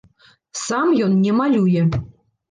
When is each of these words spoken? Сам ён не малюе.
Сам 0.59 0.87
ён 1.07 1.13
не 1.25 1.33
малюе. 1.39 1.83